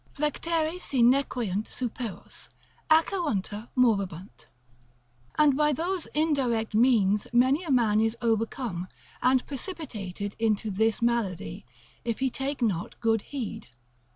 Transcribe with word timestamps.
Flectere 0.15 0.81
si 0.81 1.03
nequeunt 1.03 1.67
superos, 1.67 2.49
Acheronta 2.89 3.69
movebunt. 3.77 4.47
And 5.37 5.55
by 5.55 5.73
those 5.73 6.07
indirect 6.15 6.73
means 6.73 7.27
many 7.31 7.63
a 7.63 7.69
man 7.69 8.01
is 8.01 8.17
overcome, 8.19 8.87
and 9.21 9.45
precipitated 9.45 10.35
into 10.39 10.71
this 10.71 11.03
malady, 11.03 11.67
if 12.03 12.17
he 12.17 12.31
take 12.31 12.63
not 12.63 12.99
good 12.99 13.21
heed. 13.21 13.67